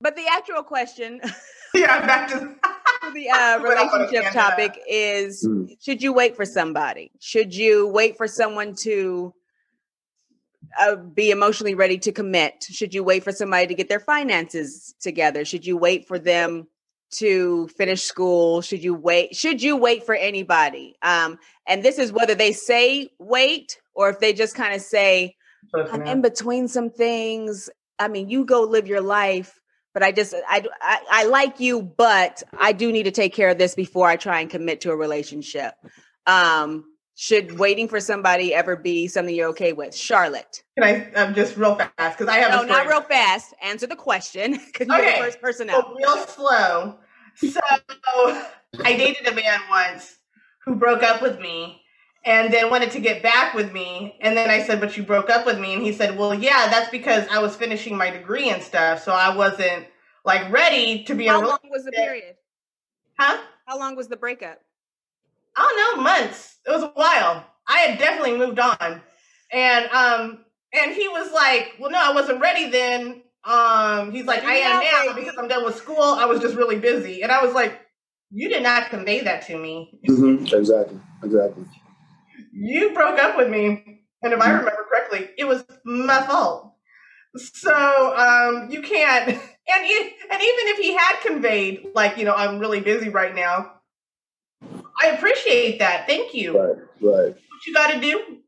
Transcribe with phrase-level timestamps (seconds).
[0.00, 1.20] But the actual question.
[1.74, 2.54] yeah, back to
[3.14, 5.76] the uh, relationship topic is: mm.
[5.80, 7.10] Should you wait for somebody?
[7.20, 9.34] Should you wait for someone to
[10.80, 12.64] uh, be emotionally ready to commit?
[12.70, 15.44] Should you wait for somebody to get their finances together?
[15.44, 16.68] Should you wait for them
[17.10, 18.60] to finish school?
[18.60, 19.34] Should you wait?
[19.34, 20.94] Should you wait for anybody?
[21.02, 25.34] Um, and this is whether they say wait or if they just kind of say,
[25.74, 27.68] I'm in between some things.
[27.98, 29.58] I mean, you go live your life
[29.98, 33.48] but I just I, I, I like you, but I do need to take care
[33.48, 35.74] of this before I try and commit to a relationship.
[36.24, 36.84] Um,
[37.16, 39.96] should waiting for somebody ever be something you're okay with?
[39.96, 40.62] Charlotte.
[40.78, 43.54] Can I um, just real fast because I have no, not real fast.
[43.60, 45.18] Answer the question because you're okay.
[45.18, 45.84] the first person out.
[45.84, 46.98] So real slow.
[47.34, 47.60] So
[48.84, 50.16] I dated a man once
[50.64, 51.82] who broke up with me
[52.24, 54.16] and then wanted to get back with me.
[54.20, 55.74] And then I said, But you broke up with me.
[55.74, 59.02] And he said, Well, yeah, that's because I was finishing my degree and stuff.
[59.02, 59.86] So I wasn't
[60.24, 61.42] like ready to be on.
[61.42, 62.36] How long was the period?
[63.18, 63.40] Huh?
[63.66, 64.60] How long was the breakup?
[65.56, 66.56] I don't know, months.
[66.66, 67.44] It was a while.
[67.66, 69.00] I had definitely moved on.
[69.52, 73.22] And um and he was like, Well, no, I wasn't ready then.
[73.44, 76.02] Um, he's like, I am now because I'm done with school.
[76.02, 77.22] I was just really busy.
[77.22, 77.80] And I was like,
[78.30, 79.98] You did not convey that to me.
[80.06, 80.54] Mm-hmm.
[80.54, 81.00] Exactly.
[81.22, 81.64] Exactly
[82.58, 84.02] you broke up with me.
[84.22, 84.58] And if I mm-hmm.
[84.58, 86.72] remember correctly, it was my fault.
[87.36, 92.58] So um, you can't, and, and even if he had conveyed, like, you know, I'm
[92.58, 93.72] really busy right now,
[95.00, 96.06] I appreciate that.
[96.08, 96.58] Thank you.
[96.58, 97.34] Right, right.
[97.34, 98.38] What you got to do,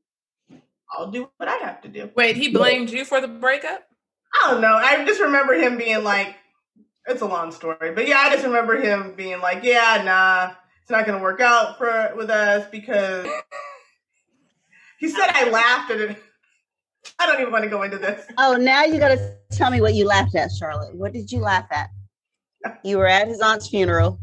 [0.92, 2.10] I'll do what I have to do.
[2.16, 3.86] Wait, he blamed you for the breakup?
[4.34, 4.74] I don't know.
[4.74, 6.34] I just remember him being like,
[7.06, 10.90] it's a long story, but yeah, I just remember him being like, yeah, nah, it's
[10.90, 13.26] not going to work out for with us because
[15.00, 16.22] he said I laughed at it.
[17.18, 18.26] I don't even want to go into this.
[18.38, 20.94] Oh, now you got to tell me what you laughed at, Charlotte.
[20.94, 21.88] What did you laugh at?
[22.84, 24.18] You were at his aunt's funeral.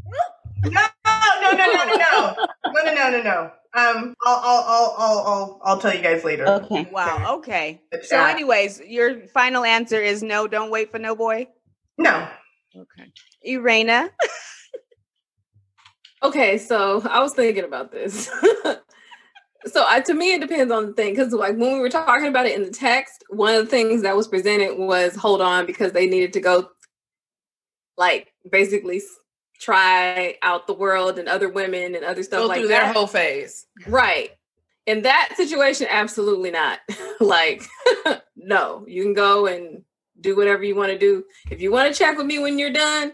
[0.64, 0.72] No, no,
[1.42, 3.52] no, no, no, no, no, no, no, no, no.
[3.74, 6.48] Um, I'll, I'll, I'll, I'll, I'll, I'll tell you guys later.
[6.48, 6.88] Okay.
[6.92, 7.38] Wow.
[7.38, 7.82] Okay.
[8.04, 10.48] So, anyways, your final answer is no.
[10.48, 11.48] Don't wait for no boy.
[11.98, 12.28] No.
[12.76, 13.12] Okay.
[13.44, 14.10] Irena.
[16.24, 18.30] okay, so I was thinking about this.
[19.66, 22.28] So I, to me, it depends on the thing because, like, when we were talking
[22.28, 25.66] about it in the text, one of the things that was presented was hold on
[25.66, 26.70] because they needed to go,
[27.98, 29.02] like, basically
[29.60, 32.86] try out the world and other women and other stuff go like through that.
[32.86, 34.32] their whole phase, right?
[34.86, 36.80] In that situation, absolutely not.
[37.20, 37.64] like,
[38.36, 39.84] no, you can go and
[40.22, 41.24] do whatever you want to do.
[41.50, 43.14] If you want to check with me when you're done,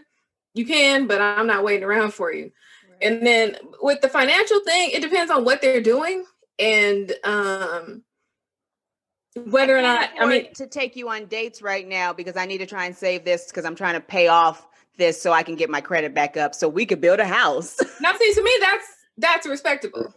[0.54, 2.52] you can, but I'm not waiting around for you.
[3.02, 6.24] And then with the financial thing, it depends on what they're doing
[6.58, 8.02] and um
[9.46, 12.58] whether or not I mean to take you on dates right now because I need
[12.58, 14.66] to try and save this because I'm trying to pay off
[14.96, 17.76] this so I can get my credit back up so we could build a house.
[18.00, 18.86] now see to me that's
[19.18, 20.14] that's respectable.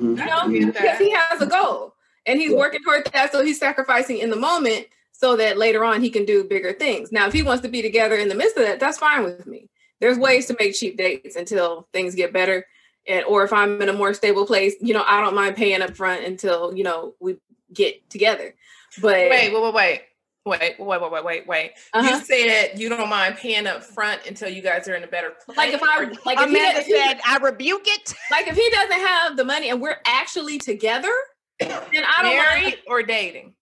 [0.00, 0.50] Mm-hmm.
[0.50, 1.94] You know, because he has a goal
[2.26, 2.58] and he's yeah.
[2.58, 6.24] working toward that so he's sacrificing in the moment so that later on he can
[6.24, 7.10] do bigger things.
[7.10, 9.48] Now if he wants to be together in the midst of that that's fine with
[9.48, 9.68] me.
[10.00, 12.64] There's ways to make cheap dates until things get better
[13.06, 15.82] and or if I'm in a more stable place, you know, I don't mind paying
[15.82, 17.36] up front until, you know, we
[17.72, 18.54] get together.
[19.00, 20.00] But wait, wait, wait, wait.
[20.46, 21.72] Wait, wait, wait, wait, wait, wait.
[21.92, 22.08] Uh-huh.
[22.08, 25.32] You said you don't mind paying up front until you guys are in a better
[25.44, 25.58] place.
[25.58, 28.14] Like if I like if Amanda he, said, I rebuke it.
[28.30, 31.12] Like if he doesn't have the money and we're actually together,
[31.58, 32.76] then I don't married mind.
[32.86, 33.54] or dating.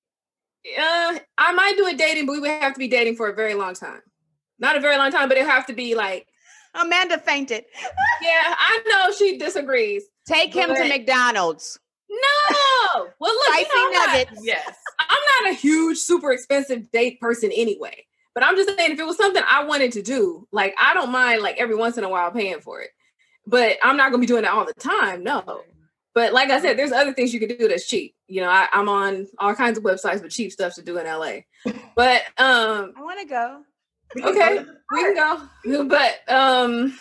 [0.79, 3.35] Uh, I might do a dating, but we would have to be dating for a
[3.35, 4.01] very long time.
[4.61, 6.28] Not a very long time, but it have to be like
[6.81, 7.65] Amanda fainted.
[8.23, 10.05] yeah, I know she disagrees.
[10.27, 11.79] Take him to McDonald's.
[12.11, 13.09] No.
[13.19, 14.33] Well, look, spicy you know, nuggets.
[14.35, 18.07] Not, yes, I'm not a huge, super expensive date person anyway.
[18.35, 21.11] But I'm just saying, if it was something I wanted to do, like I don't
[21.11, 22.91] mind, like every once in a while paying for it.
[23.47, 25.25] But I'm not gonna be doing it all the time.
[25.25, 25.63] No.
[26.15, 28.15] But like I said, there's other things you can do that's cheap.
[28.27, 31.07] You know, I, am on all kinds of websites with cheap stuff to do in
[31.07, 31.41] LA.
[31.95, 33.63] But um I want to go
[34.17, 35.85] okay, we can go.
[35.89, 36.99] But um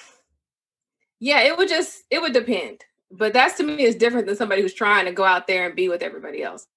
[1.20, 2.84] yeah, it would just it would depend.
[3.12, 5.76] But that's to me is different than somebody who's trying to go out there and
[5.76, 6.68] be with everybody else.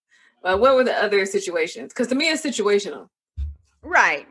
[0.42, 1.92] But what were the other situations?
[1.92, 3.08] Because to me it's situational.
[3.82, 4.26] Right.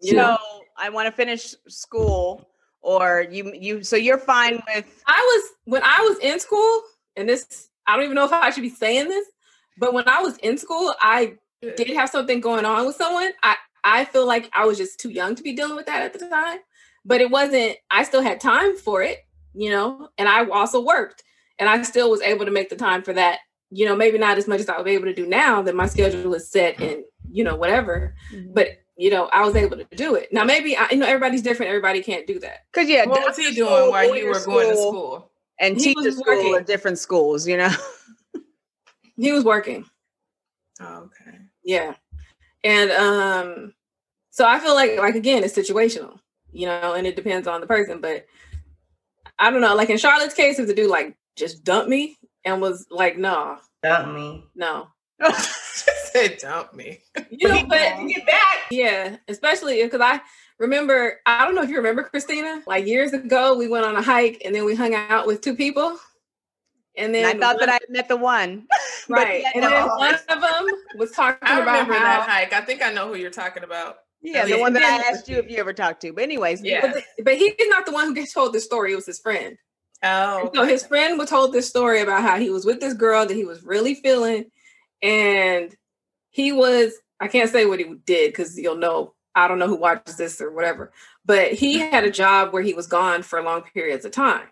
[0.00, 0.38] You so know?
[0.76, 2.48] I want to finish school
[2.82, 6.82] or you you so you're fine with I was when I was in school,
[7.16, 9.26] and this I don't even know if I should be saying this,
[9.78, 11.34] but when I was in school, I
[11.76, 13.30] did have something going on with someone.
[13.42, 16.12] I I feel like I was just too young to be dealing with that at
[16.12, 16.58] the time.
[17.04, 21.24] But it wasn't, I still had time for it, you know, and I also worked
[21.58, 23.40] and I still was able to make the time for that.
[23.70, 25.86] You know, maybe not as much as I was able to do now that my
[25.86, 28.14] schedule is set and, you know, whatever.
[28.32, 28.52] Mm-hmm.
[28.52, 30.32] But you know, I was able to do it.
[30.32, 31.70] Now, maybe I, you know everybody's different.
[31.70, 32.66] Everybody can't do that.
[32.72, 35.30] Because yeah, what was he doing while you were going to school?
[35.58, 36.54] And teacher school working.
[36.54, 37.70] at different schools, you know.
[39.16, 39.86] he was working.
[40.80, 41.38] Oh, okay.
[41.64, 41.94] Yeah,
[42.64, 43.74] and um,
[44.30, 46.18] so I feel like like again, it's situational,
[46.52, 48.00] you know, and it depends on the person.
[48.00, 48.26] But
[49.38, 49.74] I don't know.
[49.74, 53.58] Like in Charlotte's case, if the dude like just dumped me and was like, "No,
[53.82, 54.88] dump me, no."
[56.12, 57.00] said dump me.
[57.30, 58.66] You know, but get back.
[58.70, 60.20] Yeah, especially because I
[60.58, 61.20] remember.
[61.26, 62.62] I don't know if you remember Christina.
[62.66, 65.56] Like years ago, we went on a hike and then we hung out with two
[65.56, 65.98] people.
[66.96, 68.66] And then and I thought one, that I met the one,
[69.08, 69.44] right?
[69.54, 70.66] and then one of them
[70.96, 72.52] was talking I about remember how, that hike.
[72.52, 73.96] I think I know who you're talking about.
[74.22, 76.12] Yeah, the one that I asked you if you ever talked to.
[76.12, 76.80] But anyways, yeah.
[76.80, 78.92] But, the, but he's not the one who told this story.
[78.92, 79.56] It was his friend.
[80.04, 83.24] Oh, so his friend was told this story about how he was with this girl
[83.26, 84.46] that he was really feeling,
[85.02, 85.74] and
[86.30, 86.92] he was.
[87.20, 89.14] I can't say what he did because you'll know.
[89.34, 90.92] I don't know who watches this or whatever,
[91.24, 94.46] but he had a job where he was gone for long periods of time,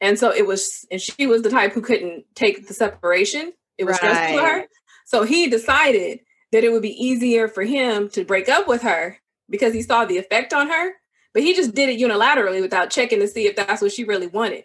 [0.00, 0.86] and so it was.
[0.90, 3.52] And she was the type who couldn't take the separation.
[3.78, 4.12] It was right.
[4.12, 4.66] stressful for her.
[5.06, 6.20] So he decided
[6.52, 9.18] that it would be easier for him to break up with her
[9.48, 10.92] because he saw the effect on her.
[11.32, 14.26] But he just did it unilaterally without checking to see if that's what she really
[14.26, 14.64] wanted.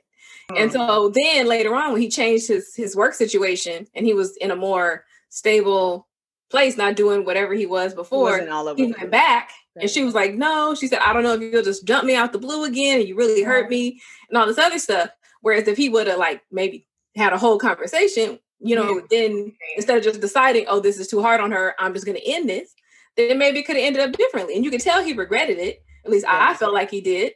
[0.49, 0.63] Mm-hmm.
[0.63, 4.35] And so then later on, when he changed his his work situation and he was
[4.37, 6.07] in a more stable
[6.49, 9.51] place, not doing whatever he was before, he went back.
[9.75, 12.15] And she was like, "No," she said, "I don't know if you'll just jump me
[12.15, 13.99] out the blue again, and you really hurt me,
[14.29, 15.09] and all this other stuff."
[15.45, 19.95] Whereas if he would have like maybe had a whole conversation, you know, then instead
[19.95, 22.49] of just deciding, oh, this is too hard on her, I'm just going to end
[22.49, 22.73] this,
[23.15, 24.55] then maybe it could have ended up differently.
[24.55, 25.83] And you could tell he regretted it.
[26.03, 26.49] At least yeah.
[26.49, 27.33] I felt like he did.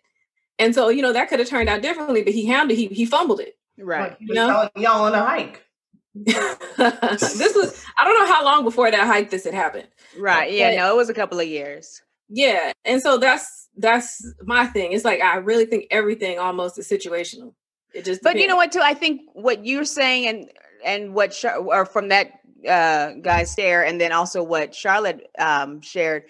[0.57, 3.05] And so, you know, that could have turned out differently, but he handled he he
[3.05, 3.59] fumbled it.
[3.77, 4.17] Right.
[4.19, 4.67] you know?
[4.75, 5.63] y'all on a hike.
[6.15, 9.87] this was I don't know how long before that hike this had happened.
[10.17, 10.51] Right.
[10.51, 12.01] Yeah, but, no, it was a couple of years.
[12.27, 12.71] Yeah.
[12.85, 14.93] And so that's that's my thing.
[14.93, 17.53] It's like I really think everything almost is situational.
[17.93, 18.81] It just But you know what too?
[18.81, 20.51] I think what you're saying and
[20.83, 22.31] and what Char- or from that
[22.67, 26.23] uh guy's stare and then also what Charlotte um shared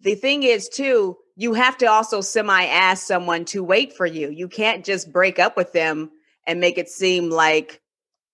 [0.00, 4.28] the thing is too you have to also semi ask someone to wait for you
[4.28, 6.10] you can't just break up with them
[6.48, 7.80] and make it seem like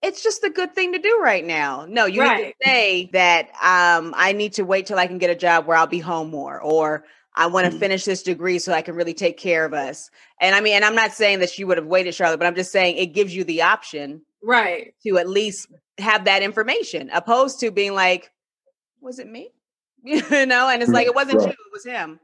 [0.05, 1.87] it's just a good thing to do right now.
[1.89, 2.37] No, you right.
[2.37, 5.67] need to say that um, I need to wait till I can get a job
[5.67, 7.05] where I'll be home more, or
[7.37, 7.81] I want to mm-hmm.
[7.81, 10.11] finish this degree so I can really take care of us.
[10.41, 12.55] And I mean, and I'm not saying that she would have waited, Charlotte, but I'm
[12.55, 17.61] just saying it gives you the option right to at least have that information opposed
[17.61, 18.31] to being like
[19.01, 19.51] was it me
[20.05, 21.47] you know and it's like it wasn't right.
[21.47, 22.21] you it was him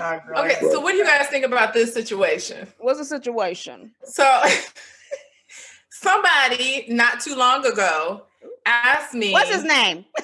[0.00, 4.42] okay so what do you guys think about this situation what's the situation so
[5.90, 8.22] somebody not too long ago
[8.64, 10.04] asked me what's his name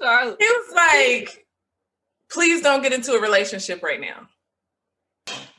[0.00, 0.36] Charlie.
[0.38, 1.43] he was like
[2.34, 4.28] please don't get into a relationship right now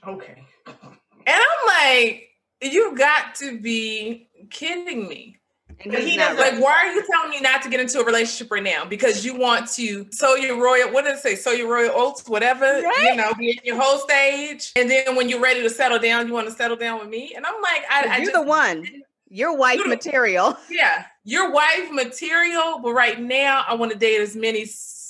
[0.07, 2.29] okay and i'm like
[2.61, 5.37] you got to be kidding me.
[5.83, 8.49] And he does like, why are you telling me not to get into a relationship
[8.49, 8.85] right now?
[8.85, 11.35] Because you want to sow your royal, what did it say?
[11.35, 13.09] Sow your royal oats, whatever, right?
[13.09, 14.71] you know, be in your whole stage.
[14.77, 17.33] And then when you're ready to settle down, you want to settle down with me.
[17.35, 18.85] And I'm like, I, I you're just, the one.
[19.27, 20.57] Your wife you're, material.
[20.69, 21.03] Yeah.
[21.25, 22.79] Your wife material.
[22.81, 24.65] But right now, I want to date as many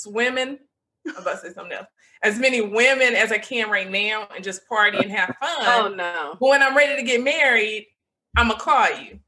[0.08, 0.58] women.
[1.08, 1.88] I'm about to say something else
[2.26, 5.58] as many women as I can right now and just party and have fun.
[5.62, 6.36] Oh no.
[6.40, 7.88] But when I'm ready to get married,
[8.36, 9.20] I'm gonna call you.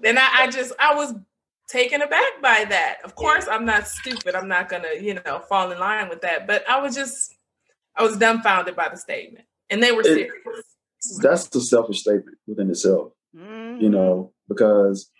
[0.00, 1.14] Then I, I just I was
[1.68, 2.98] taken aback by that.
[3.04, 4.34] Of course, I'm not stupid.
[4.34, 6.46] I'm not gonna, you know, fall in line with that.
[6.46, 7.34] But I was just
[7.96, 9.44] I was dumbfounded by the statement.
[9.70, 10.32] And they were serious.
[11.20, 13.12] That's the selfish statement within itself.
[13.36, 13.82] Mm-hmm.
[13.82, 15.10] You know, because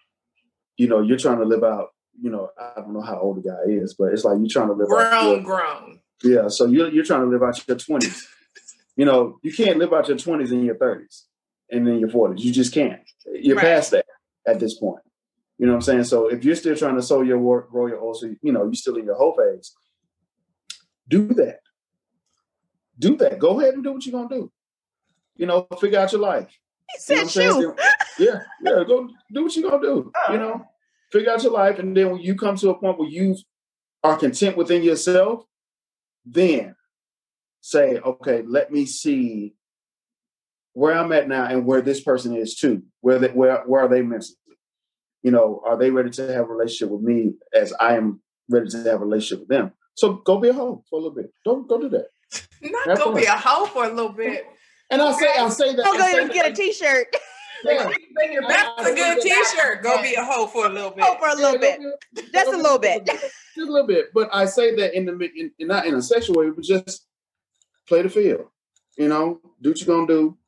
[0.77, 1.91] you know, you're trying to live out,
[2.21, 4.69] you know, I don't know how old the guy is, but it's like you're trying
[4.69, 5.23] to live grown, out.
[5.23, 6.01] Grown, grown.
[6.23, 8.27] Yeah, so you're you're trying to live out your twenties.
[8.97, 11.27] you know, you can't live out your twenties in your thirties
[11.71, 12.45] and then your forties.
[12.45, 13.01] You just can't.
[13.27, 13.65] You're right.
[13.65, 14.07] past that
[14.47, 15.03] at this point.
[15.59, 16.05] You know what I'm saying?
[16.05, 18.65] So if you're still trying to sow your work, grow your old, so you know
[18.65, 19.75] you're still in your whole phase.
[21.09, 21.61] Do that.
[22.99, 23.39] Do that.
[23.39, 24.51] Go ahead and do what you're gonna do.
[25.37, 26.49] You know, figure out your life.
[26.93, 27.61] He said you.
[27.61, 27.77] Know
[28.19, 28.85] yeah, yeah.
[28.87, 29.89] Go do what you're gonna do.
[29.89, 30.37] You oh.
[30.37, 30.67] know,
[31.13, 33.37] figure out your life, and then when you come to a point where you
[34.03, 35.45] are content within yourself,
[36.25, 36.75] then
[37.61, 39.55] say, okay, let me see
[40.73, 42.83] where I'm at now and where this person is too.
[43.01, 44.37] Where they, where where are they mentally?
[45.23, 48.21] You know, are they ready to have a relationship with me as I am
[48.51, 49.73] ready to have a relationship with them?
[49.95, 51.33] So go be a hoe for a little bit.
[51.45, 52.09] Don't go do that.
[52.61, 54.45] Not go be a hoe for a little bit.
[54.91, 55.85] And I say I say that.
[55.85, 57.15] Don't go even get a t-shirt.
[57.65, 57.91] Yeah.
[58.49, 59.83] That's a good T-shirt.
[59.83, 61.05] Go be a hoe for a little bit.
[61.05, 61.81] Hoe for a little bit.
[62.33, 63.07] Just a little bit.
[63.07, 63.25] Just
[63.57, 64.13] a little bit.
[64.13, 67.07] But I say that in the in, in, not in a sexual way, but just
[67.89, 68.47] play the field.
[68.97, 70.39] You know, do what you're gonna do.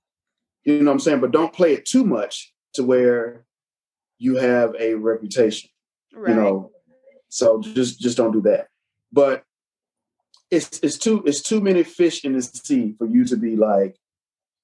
[0.65, 1.21] You know what I'm saying?
[1.21, 3.45] But don't play it too much to where
[4.19, 5.71] you have a reputation.
[6.13, 6.31] Right.
[6.31, 6.71] You know,
[7.29, 8.69] so just just don't do that.
[9.13, 9.45] But
[10.51, 13.97] it's it's too it's too many fish in the sea for you to be like,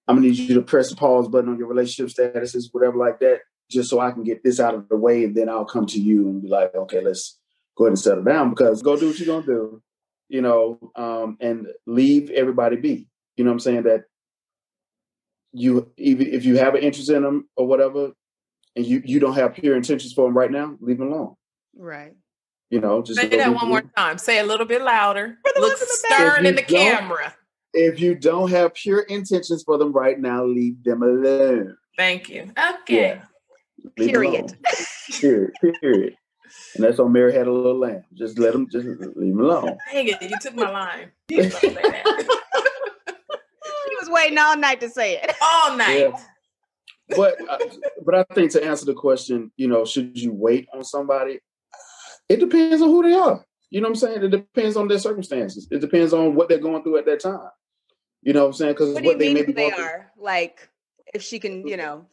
[0.08, 3.20] I'm gonna need you to press the pause button on your relationship statuses, whatever like
[3.20, 3.40] that,
[3.70, 6.00] just so I can get this out of the way, and then I'll come to
[6.00, 7.38] you and be like, okay, let's
[7.76, 9.82] go ahead and settle down because go do what you're gonna do,
[10.28, 13.08] you know, um, and leave everybody be.
[13.36, 13.82] You know what I'm saying?
[13.84, 14.04] That
[15.52, 18.12] you even if you have an interest in them or whatever,
[18.74, 21.34] and you you don't have pure intentions for them right now, leave them alone.
[21.76, 22.14] Right.
[22.70, 24.16] You know, just say that one more time.
[24.16, 25.36] Say a little bit louder.
[25.58, 27.34] Look stern in the camera.
[27.74, 31.76] If you don't have pure intentions for them right now, leave them alone.
[31.96, 32.52] Thank you.
[32.82, 33.18] Okay.
[33.18, 33.22] Yeah.
[33.96, 34.56] Period.
[35.20, 35.52] Period.
[35.80, 36.16] Period.
[36.74, 38.04] And that's on Mary had a little lamb.
[38.14, 39.76] Just let them, just leave them alone.
[39.92, 41.10] Dang it, you took my line.
[41.28, 41.50] he was
[44.08, 45.34] waiting all night to say it.
[45.40, 45.98] All night.
[45.98, 46.20] Yeah.
[47.16, 47.58] But uh,
[48.04, 51.40] but I think to answer the question, you know, should you wait on somebody?
[52.28, 53.44] It depends on who they are.
[53.70, 54.22] You know what I'm saying?
[54.22, 55.66] It depends on their circumstances.
[55.70, 57.48] It depends on what they're going through at that time.
[58.22, 58.72] You know what I'm saying?
[58.72, 60.24] Because what, what they be they are through.
[60.24, 60.68] like
[61.12, 62.06] if she can, you know,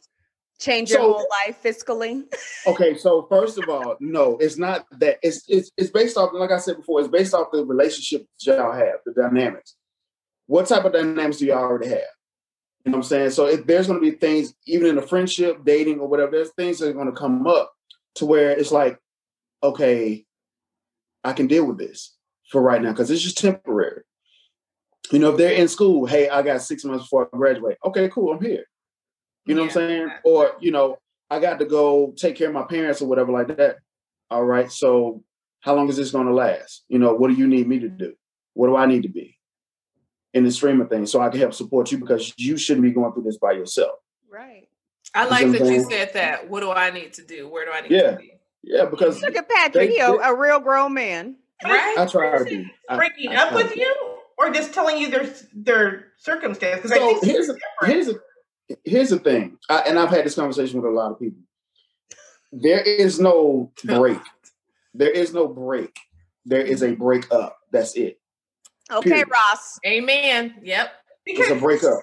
[0.59, 2.23] change your so, whole life fiscally.
[2.67, 5.17] okay, so first of all, no, it's not that.
[5.21, 8.73] It's it's it's based off, like I said before, it's based off the relationship y'all
[8.73, 9.75] have, the dynamics.
[10.47, 12.01] What type of dynamics do y'all already have?
[12.85, 13.29] You know what I'm saying?
[13.31, 16.51] So if there's going to be things, even in a friendship, dating, or whatever, there's
[16.51, 17.71] things that are going to come up
[18.15, 18.97] to where it's like,
[19.61, 20.25] okay,
[21.23, 22.15] I can deal with this
[22.51, 24.01] for right now because it's just temporary.
[25.11, 27.77] You know, if they're in school, hey, I got six months before I graduate.
[27.85, 28.65] Okay, cool, I'm here.
[29.45, 29.67] You know yeah.
[29.67, 30.11] what I'm saying?
[30.23, 30.97] Or, you know,
[31.29, 33.77] I got to go take care of my parents or whatever like that.
[34.29, 35.23] All right, so
[35.61, 36.83] how long is this going to last?
[36.87, 38.13] You know, what do you need me to do?
[38.53, 39.39] What do I need to be
[40.33, 42.91] in the stream of things so I can help support you because you shouldn't be
[42.91, 43.99] going through this by yourself.
[44.29, 44.67] Right.
[45.15, 46.49] I like that you said that.
[46.49, 47.49] What do I need to do?
[47.49, 48.11] Where do I need yeah.
[48.11, 48.33] to be?
[48.61, 51.37] Yeah, because look at Patrick, he a, a, real grown man.
[51.63, 51.95] Right.
[51.97, 52.69] I try to be.
[52.93, 53.95] Breaking up with you,
[54.39, 56.81] or just telling you their their circumstance.
[56.81, 58.15] Because so here's a, here's a,
[58.85, 61.41] here's the thing, I, and I've had this conversation with a lot of people.
[62.51, 64.19] There is no break.
[64.93, 65.95] there is no break.
[66.45, 67.03] There is a mm-hmm.
[67.03, 67.57] break up.
[67.71, 68.19] That's it.
[68.91, 69.29] Okay, Period.
[69.29, 69.79] Ross.
[69.85, 70.55] Amen.
[70.63, 70.91] Yep.
[71.25, 71.99] Because it's a breakup.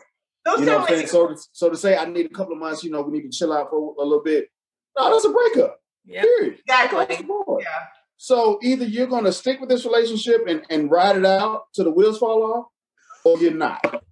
[0.47, 1.09] You know what I'm saying?
[1.09, 3.37] So, so to say I need a couple of months, you know, we need to
[3.37, 4.49] chill out for a little bit.
[4.97, 5.81] No, that's a breakup.
[6.05, 6.23] Yep.
[6.23, 6.59] Period.
[6.61, 7.27] Exactly.
[7.61, 7.67] Yeah.
[8.17, 11.85] So either you're going to stick with this relationship and, and ride it out till
[11.85, 12.67] the wheels fall off,
[13.25, 14.03] or you're not.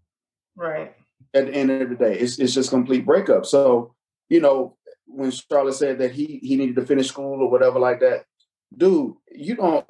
[0.56, 0.94] Right.
[1.32, 3.44] At the end of the day, it's it's just complete breakup.
[3.44, 3.94] So
[4.28, 8.00] you know when Charlotte said that he he needed to finish school or whatever like
[8.00, 8.24] that,
[8.76, 9.84] dude, you don't.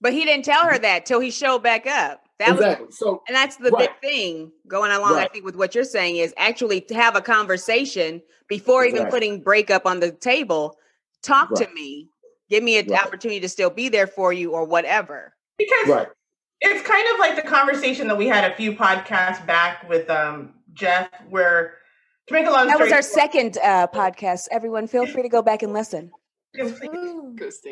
[0.00, 2.20] But he didn't tell her that till he showed back up.
[2.38, 2.86] That exactly.
[2.86, 3.88] Was, so, and that's the right.
[4.00, 5.14] big thing going along.
[5.14, 5.28] Right.
[5.28, 9.40] I think with what you're saying is actually to have a conversation before even putting
[9.40, 10.76] breakup on the table.
[11.22, 11.66] Talk right.
[11.66, 12.08] to me.
[12.50, 15.34] Give me an opportunity to still be there for you or whatever.
[15.58, 16.08] Because right.
[16.60, 20.54] it's kind of like the conversation that we had a few podcasts back with um,
[20.72, 21.78] Jeff, where
[22.26, 24.48] to make a long that was our second uh, podcast.
[24.50, 26.10] Everyone, feel free to go back and listen.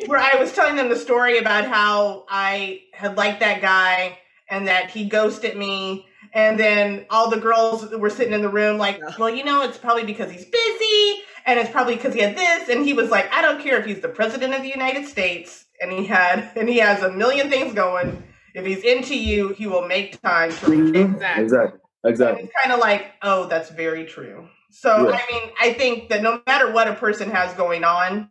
[0.06, 4.18] Where I was telling them the story about how I had liked that guy
[4.50, 6.06] and that he ghosted me.
[6.34, 9.78] And then all the girls were sitting in the room like, well, you know, it's
[9.78, 12.68] probably because he's busy and it's probably because he had this.
[12.68, 15.66] And he was like, I don't care if he's the president of the United States
[15.80, 18.22] and he had and he has a million things going.
[18.54, 21.14] If he's into you, he will make time to reach mm-hmm.
[21.14, 21.44] Exactly.
[21.44, 21.78] Exactly.
[22.04, 22.44] Exactly.
[22.44, 24.48] it's kind of like, oh, that's very true.
[24.70, 25.18] So yeah.
[25.18, 28.28] I mean, I think that no matter what a person has going on,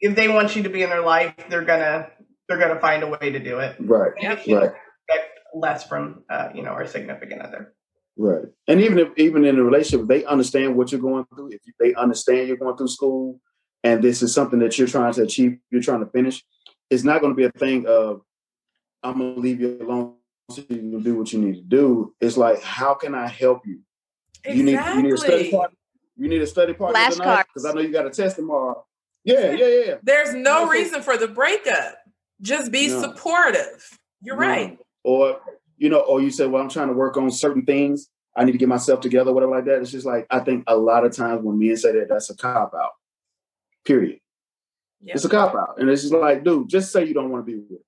[0.00, 2.08] if they want you to be in their life, they're gonna
[2.48, 3.76] they're gonna find a way to do it.
[3.78, 4.12] Right.
[4.58, 4.72] right
[5.54, 7.74] less from uh, you know our significant other.
[8.16, 11.50] Right, and even if even in a relationship, they understand what you're going through.
[11.52, 13.40] If they understand you're going through school,
[13.82, 16.44] and this is something that you're trying to achieve, you're trying to finish.
[16.90, 18.20] It's not going to be a thing of
[19.02, 20.16] I'm going to leave you alone
[20.50, 22.14] so you can do what you need to do.
[22.20, 23.80] It's like, how can I help you?
[24.44, 24.58] Exactly.
[24.58, 25.76] You need you need a study partner.
[26.16, 28.84] You need a study partner tonight because I know you got a test tomorrow.
[29.24, 29.94] Yeah, yeah, yeah.
[30.02, 31.96] There's no reason for the breakup.
[32.40, 33.00] Just be no.
[33.00, 33.98] supportive.
[34.20, 34.46] You're no.
[34.46, 35.40] right or
[35.82, 38.08] you know, or you say, well, I'm trying to work on certain things.
[38.36, 39.80] I need to get myself together, whatever like that.
[39.82, 42.36] It's just like I think a lot of times when men say that, that's a
[42.36, 42.92] cop out.
[43.84, 44.20] Period.
[45.02, 45.16] Yep.
[45.16, 47.52] It's a cop out, and it's just like, dude, just say you don't want to
[47.52, 47.80] be with.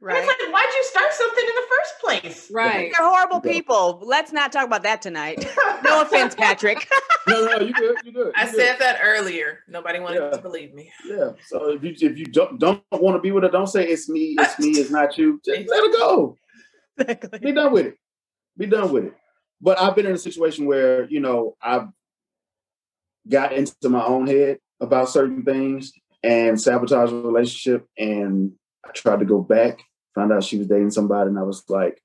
[0.00, 0.18] Right.
[0.18, 2.50] it's like, why'd you start something in the first place?
[2.52, 2.92] Right.
[2.96, 4.00] They're horrible people.
[4.04, 5.44] Let's not talk about that tonight.
[5.84, 6.88] no offense, Patrick.
[7.26, 7.96] no, no, you good.
[8.04, 8.32] You good.
[8.36, 9.60] I said that earlier.
[9.68, 10.30] Nobody wanted yeah.
[10.30, 10.92] to believe me.
[11.06, 11.30] Yeah.
[11.46, 14.08] So if you if you don't don't want to be with her, don't say it's
[14.08, 15.40] me, it's me, it's not you.
[15.44, 16.36] Just let her go.
[16.98, 17.38] Exactly.
[17.38, 17.96] Be done with it.
[18.56, 19.14] Be done with it.
[19.60, 21.88] But I've been in a situation where, you know, I've
[23.28, 28.52] got into my own head about certain things and sabotage a relationship and
[28.84, 29.80] I tried to go back
[30.14, 32.02] found out she was dating somebody, and I was like,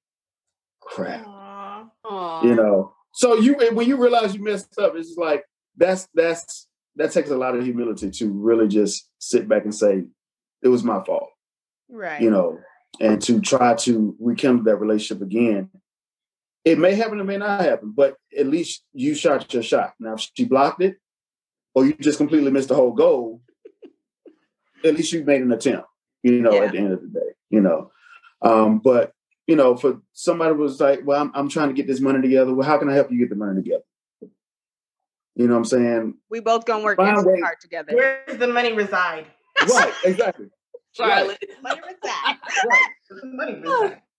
[0.82, 1.26] crap.
[1.26, 2.44] Aww.
[2.44, 2.94] You know.
[3.14, 5.44] So you when you realize you messed up, it's like
[5.76, 10.06] that's that's that takes a lot of humility to really just sit back and say,
[10.62, 11.30] it was my fault.
[11.90, 12.22] Right.
[12.22, 12.60] You know,
[13.00, 15.70] and to try to rekindle that relationship again.
[16.66, 19.94] It may happen, it may not happen, but at least you shot your shot.
[20.00, 20.98] Now, if she blocked it,
[21.74, 23.42] or you just completely missed the whole goal,
[24.84, 25.88] at least you made an attempt,
[26.24, 26.62] you know, yeah.
[26.62, 27.92] at the end of the day, you know.
[28.42, 29.14] Um, but
[29.48, 32.54] you know, for somebody was like, "Well, I'm, I'm trying to get this money together.
[32.54, 33.84] Well, how can I help you get the money together?"
[35.36, 36.16] You know what I'm saying?
[36.30, 37.96] We both gonna work hard together.
[37.96, 39.28] Where does the money reside?
[39.70, 40.50] Right, exactly.
[40.94, 41.44] Charlotte.
[41.62, 42.38] Money reside.
[42.70, 42.90] right.
[43.24, 44.02] Money reside.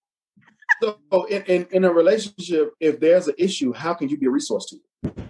[0.83, 4.26] So oh, in, in, in a relationship, if there's an issue, how can you be
[4.26, 5.25] a resource to it?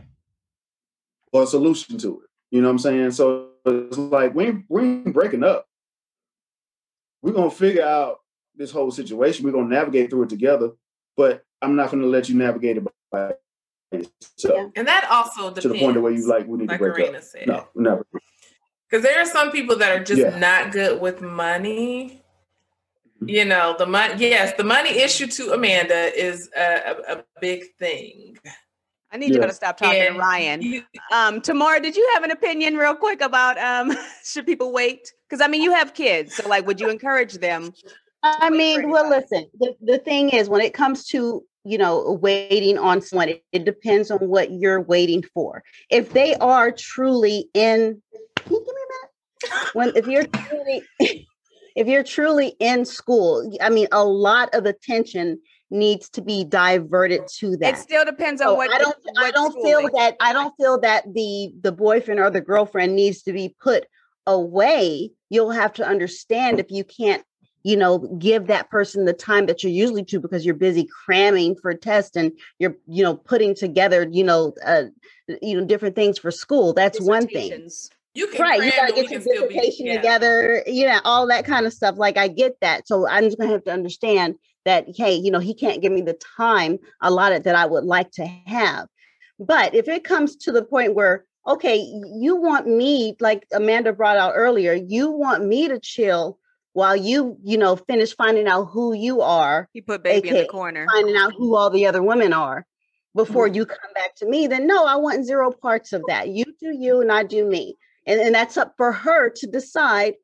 [1.33, 2.29] Or a solution to it?
[2.50, 3.12] You know what I'm saying?
[3.12, 5.67] So it's like we ain't, we ain't breaking up.
[7.23, 8.19] We're gonna figure out
[8.57, 9.47] this whole situation.
[9.47, 10.73] We're gonna navigate through it together,
[11.17, 13.33] but I'm not gonna let you navigate it by
[13.93, 14.73] yourself.
[14.77, 15.62] And that also depends.
[15.62, 17.25] To the point where you like we need like to break Arena up.
[17.25, 17.47] Said.
[17.47, 18.05] No, never.
[18.91, 20.38] Because there are some people that are just yeah.
[20.38, 22.23] not good with money.
[23.20, 24.14] You know, the money.
[24.18, 28.38] Yes, the money issue to Amanda is a, a, a big thing.
[29.10, 29.37] I need yes.
[29.37, 30.62] you to stop talking and to Ryan.
[30.62, 30.82] You,
[31.12, 35.12] um, Tamara, did you have an opinion real quick about um, should people wait?
[35.28, 37.72] Because I mean, you have kids, so like, would you encourage them
[38.22, 42.78] I mean, well, listen, the, the thing is, when it comes to, you know, waiting
[42.78, 45.62] on someone, it, it depends on what you're waiting for.
[45.90, 48.02] If they are truly in,
[48.37, 49.70] can you give me that?
[49.75, 50.82] When, if you're truly,
[51.78, 55.38] if you're truly in school, I mean, a lot of attention
[55.70, 57.74] needs to be diverted to that.
[57.74, 60.53] It still depends on so what I don't what I don't feel that I don't
[60.57, 63.87] feel that the the boyfriend or the girlfriend needs to be put
[64.26, 65.12] away.
[65.31, 67.22] You'll have to understand if you can't
[67.62, 71.55] you know give that person the time that you're usually to because you're busy cramming
[71.55, 74.85] for tests and you're you know putting together you know uh,
[75.42, 77.68] you know different things for school that's one thing
[78.18, 81.72] you can right you gotta get your dissertation together you know all that kind of
[81.72, 85.31] stuff like i get that so i'm just gonna have to understand that hey you
[85.31, 88.87] know he can't give me the time allotted that i would like to have
[89.38, 94.16] but if it comes to the point where okay you want me like amanda brought
[94.16, 96.38] out earlier you want me to chill
[96.74, 99.68] while you, you know, finish finding out who you are.
[99.72, 100.87] You put baby in the corner.
[100.94, 102.64] Finding out who all the other women are
[103.16, 103.57] before mm-hmm.
[103.57, 106.28] you come back to me, then no, I want zero parts of that.
[106.28, 107.76] You do you and I do me.
[108.09, 110.14] And, and that's up for her to decide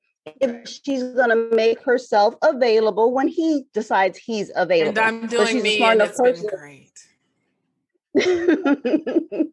[0.40, 4.98] if she's going to make herself available when he decides he's available.
[4.98, 6.46] And I'm doing me, and it's person.
[6.46, 6.90] been great.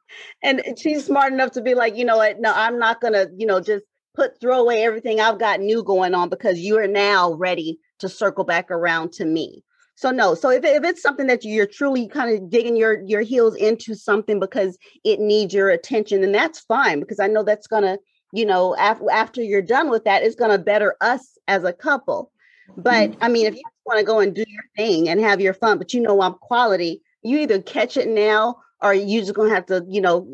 [0.44, 2.40] and she's smart enough to be like, you know what?
[2.40, 5.84] No, I'm not going to, you know, just put throw away everything I've got new
[5.84, 9.64] going on because you are now ready to circle back around to me.
[9.96, 13.22] So no, so if, if it's something that you're truly kind of digging your your
[13.22, 17.68] heels into something because it needs your attention, then that's fine because I know that's
[17.68, 17.98] gonna,
[18.34, 22.32] you know, after after you're done with that, it's gonna better us as a couple.
[22.78, 23.24] But mm-hmm.
[23.24, 25.78] I mean, if you want to go and do your thing and have your fun,
[25.78, 29.66] but you know I'm quality, you either catch it now or you're just gonna have
[29.68, 30.28] to, you know,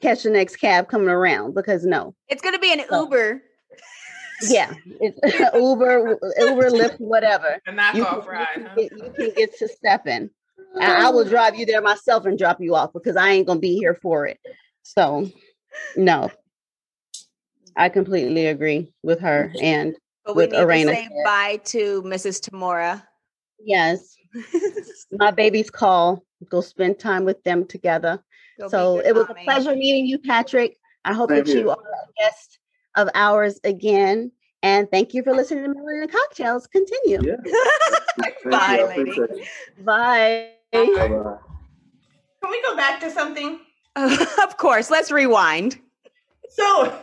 [0.00, 2.14] catch the next cab coming around because no.
[2.28, 3.42] It's going to be an Uber.
[4.42, 5.18] Yeah, it's
[5.54, 7.60] Uber, Uber, Lyft, whatever.
[7.66, 8.46] A knockoff ride.
[8.56, 8.74] You can, huh?
[8.76, 10.30] get, you can get to stepping.
[10.80, 13.60] I, I will drive you there myself and drop you off because I ain't gonna
[13.60, 14.38] be here for it.
[14.82, 15.30] So,
[15.96, 16.30] no,
[17.76, 20.90] I completely agree with her and but with we need Irena.
[20.92, 22.40] To say bye to Mrs.
[22.40, 23.06] Tamara.
[23.60, 24.16] Yes,
[25.12, 26.22] my babies call.
[26.50, 28.22] Go spend time with them together
[28.68, 30.76] so it was a pleasure meeting you, Patrick.
[31.04, 31.60] I hope thank that you.
[31.60, 32.58] you are a guest
[32.96, 34.32] of ours again.
[34.62, 36.66] And thank you for listening to Melanin and Cocktails.
[36.66, 37.20] Continue.
[37.22, 37.36] Yeah.
[38.50, 39.12] Bye, lady.
[39.80, 40.48] Bye.
[40.72, 41.36] Bye.
[42.42, 43.60] Can we go back to something?
[43.94, 44.90] Uh, of course.
[44.90, 45.78] Let's rewind.
[46.48, 46.98] So,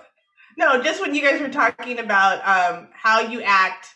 [0.58, 3.88] no, just when you guys were talking about um, how you act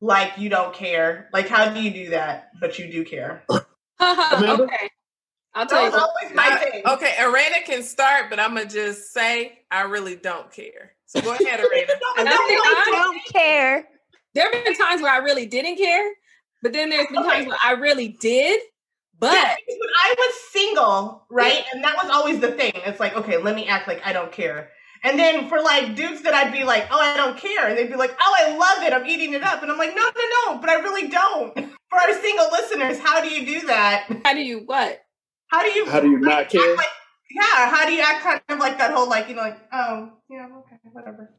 [0.00, 3.44] like you don't care, like how do you do that, but you do care?
[3.50, 4.90] okay.
[5.52, 5.90] I'll tell you.
[5.90, 6.82] Always my thing.
[6.86, 10.92] Okay, Irena can start, but I'm gonna just say I really don't care.
[11.06, 11.92] So go ahead, Irena.
[12.18, 13.88] I, I don't care.
[14.34, 16.08] There have been times where I really didn't care,
[16.62, 18.60] But then there's been times where I really did.
[19.18, 21.64] But yeah, when I was single, right?
[21.74, 22.72] And that was always the thing.
[22.86, 24.70] It's like, okay, let me act like I don't care.
[25.02, 27.68] And then for like dudes that I'd be like, oh, I don't care.
[27.68, 28.92] And they'd be like, oh, I love it.
[28.92, 29.62] I'm eating it up.
[29.62, 31.54] And I'm like, no, no, no, but I really don't.
[31.54, 34.06] For our single listeners, how do you do that?
[34.24, 35.02] How do you what?
[35.48, 36.76] How do you How do you not care?
[36.76, 36.86] Like,
[37.30, 40.10] yeah, how do you act kind of like that whole like, you know, like, oh,
[40.28, 41.30] yeah, okay, whatever.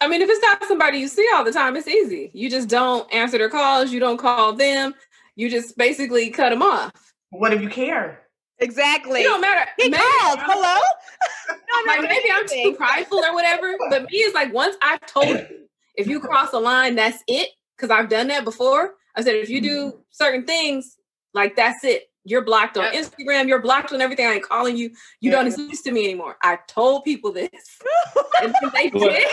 [0.00, 2.30] I mean, if it's not somebody you see all the time, it's easy.
[2.32, 4.94] You just don't answer their calls, you don't call them,
[5.36, 7.12] you just basically cut them off.
[7.30, 8.19] What if you care?
[8.60, 9.20] Exactly.
[9.20, 9.68] It don't matter.
[9.78, 10.38] He maybe called.
[10.42, 10.78] Hello.
[11.48, 13.74] no, no, like maybe I'm too prideful or whatever.
[13.88, 15.46] But me is like once I've told you,
[15.94, 17.48] if you cross a line, that's it.
[17.76, 18.94] Because I've done that before.
[19.16, 19.98] I said if you do mm-hmm.
[20.10, 20.98] certain things,
[21.32, 22.04] like that's it.
[22.24, 23.04] You're blocked on yep.
[23.04, 23.48] Instagram.
[23.48, 24.26] You're blocked on everything.
[24.26, 24.90] I ain't calling you.
[25.20, 26.36] You don't exist to me anymore.
[26.42, 27.48] I told people this,
[28.42, 29.26] and they did.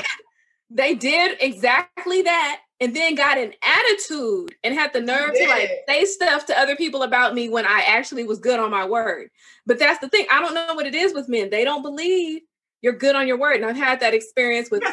[0.70, 5.72] They did exactly that and then got an attitude and had the nerve to like
[5.88, 9.30] say stuff to other people about me when I actually was good on my word.
[9.66, 10.28] But that's the thing.
[10.32, 11.50] I don't know what it is with men.
[11.50, 12.42] They don't believe
[12.82, 13.56] you're good on your word.
[13.56, 14.84] And I've had that experience with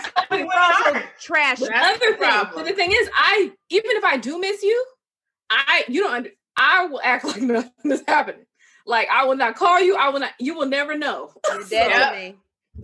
[1.20, 1.60] trash.
[1.60, 2.46] With other things.
[2.54, 4.86] But the thing is, I even if I do miss you,
[5.50, 8.46] I you don't I will act like nothing is happening.
[8.86, 9.96] Like I will not call you.
[9.96, 10.32] I will not.
[10.38, 11.32] You will never know.
[11.52, 12.34] You're dead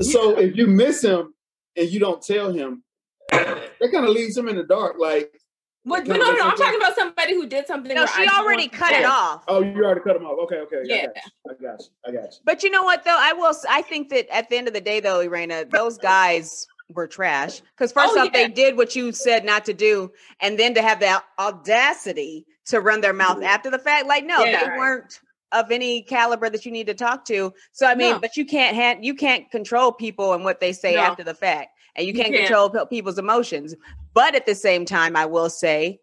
[0.00, 1.34] so, so if you miss him
[1.76, 2.82] and you don't tell him,
[3.30, 4.96] that kind of leaves him in the dark.
[4.98, 5.40] Like,
[5.84, 7.94] but, but no, no, no, I'm talking about somebody who did something.
[7.94, 9.44] No, she already cut it off.
[9.48, 10.38] Oh, you already cut him off.
[10.44, 10.80] Okay, okay.
[10.84, 11.22] Yeah, I got, you.
[11.48, 11.86] I got you.
[12.06, 12.38] I got you.
[12.44, 13.16] But you know what, though?
[13.18, 13.54] I will.
[13.68, 17.62] I think that at the end of the day, though, Irena, those guys were trash.
[17.76, 18.46] Because first oh, off, yeah.
[18.46, 22.80] they did what you said not to do, and then to have the audacity to
[22.80, 23.44] run their mouth mm-hmm.
[23.44, 24.06] after the fact.
[24.06, 24.60] Like, no, yeah.
[24.60, 25.20] they weren't
[25.52, 27.52] of any caliber that you need to talk to.
[27.72, 28.20] So I mean, no.
[28.20, 31.00] but you can't hand you can't control people and what they say no.
[31.00, 33.74] after the fact and you can't, you can't control people's emotions.
[34.14, 36.00] But at the same time, I will say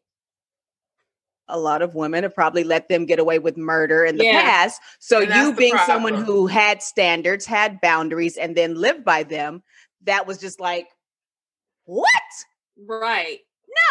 [1.48, 4.42] a lot of women have probably let them get away with murder in the yeah.
[4.42, 4.82] past.
[5.00, 9.64] So you being someone who had standards, had boundaries, and then lived by them,
[10.04, 10.88] that was just like,
[11.86, 12.10] what?
[12.78, 13.40] Right.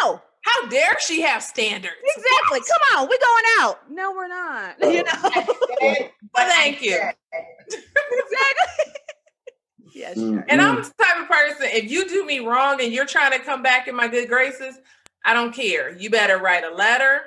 [0.01, 0.21] No.
[0.43, 1.95] How dare she have standards?
[2.15, 2.59] Exactly.
[2.59, 2.67] What?
[2.67, 3.79] Come on, we're going out.
[3.91, 4.75] No, we're not.
[4.81, 6.09] You know.
[6.33, 6.95] but thank you.
[7.67, 8.93] exactly.
[9.97, 10.41] Yes, mm-hmm.
[10.47, 13.39] And I'm the type of person, if you do me wrong and you're trying to
[13.39, 14.79] come back in my good graces,
[15.25, 15.97] I don't care.
[15.97, 17.21] You better write a letter,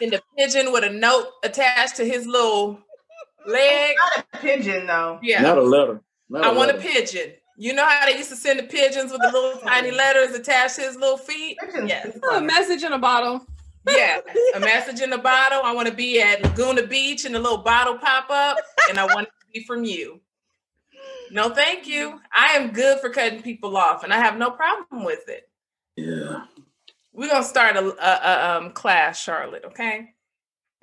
[0.00, 2.80] send a pigeon with a note attached to his little
[3.46, 3.94] leg.
[4.16, 5.20] Not a pigeon, though.
[5.22, 5.42] Yeah.
[5.42, 6.00] Not a letter.
[6.28, 6.80] Not I a want letter.
[6.80, 7.32] a pigeon.
[7.56, 10.74] You know how they used to send the pigeons with the little tiny letters attached
[10.76, 11.56] to his little feet?
[11.86, 12.18] Yes.
[12.32, 13.46] A message in a bottle.
[13.88, 14.20] Yeah,
[14.54, 15.60] a message in a bottle.
[15.62, 18.56] I want to be at Laguna Beach and a little bottle pop up,
[18.88, 20.20] and I want it to be from you.
[21.32, 22.20] No, thank you.
[22.32, 25.48] I am good for cutting people off, and I have no problem with it.
[25.96, 26.44] Yeah.
[27.14, 29.64] We're gonna start a, a, a um, class, Charlotte.
[29.66, 30.12] Okay.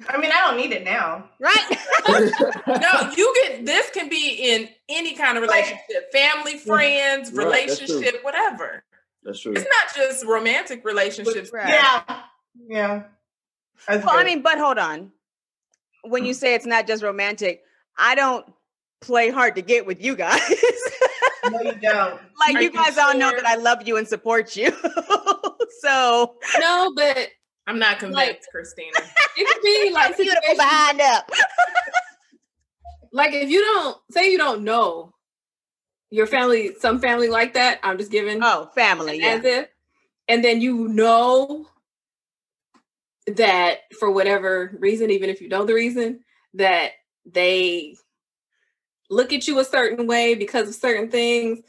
[0.07, 1.77] I mean, I don't need it now, right?
[2.67, 8.13] no, you get this can be in any kind of relationship, family, friends, right, relationship,
[8.13, 8.83] that's whatever.
[9.23, 9.53] That's true.
[9.53, 11.51] It's not just romantic relationships.
[11.53, 11.69] Right.
[11.69, 12.21] Yeah,
[12.67, 13.03] yeah.
[13.87, 14.21] That's well, good.
[14.21, 15.11] I mean, but hold on.
[16.03, 17.61] When you say it's not just romantic,
[17.97, 18.45] I don't
[19.01, 20.41] play hard to get with you guys.
[21.49, 22.19] no, you don't.
[22.39, 24.71] like Are you guys you all know that I love you and support you.
[25.81, 27.29] so no, but
[27.67, 28.91] I'm not convinced, like, Christina.
[29.37, 31.29] It could be like beautiful behind up.
[33.11, 35.13] like if you don't say you don't know
[36.11, 37.79] your family, some family like that.
[37.83, 39.59] I'm just giving oh family, as yeah.
[39.59, 39.69] if,
[40.27, 41.67] and then you know
[43.27, 46.21] that for whatever reason, even if you know the reason,
[46.55, 46.93] that
[47.25, 47.95] they
[49.09, 51.59] look at you a certain way because of certain things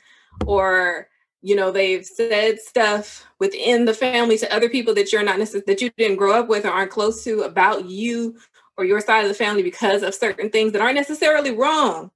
[0.47, 1.09] or
[1.43, 5.65] you know they've said stuff within the family to other people that you're not necessarily
[5.67, 8.37] that you didn't grow up with or aren't close to about you
[8.77, 12.11] or your side of the family because of certain things that aren't necessarily wrong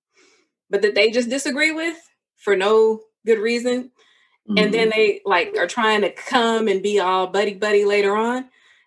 [0.70, 1.96] but that they just disagree with
[2.37, 4.58] for no good reason mm-hmm.
[4.58, 4.98] and then mm-hmm.
[4.98, 8.44] they like are trying to come and be all buddy buddy later on